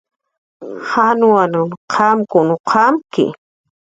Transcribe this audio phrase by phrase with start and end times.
[0.89, 3.25] Jawunhan qamkun qamki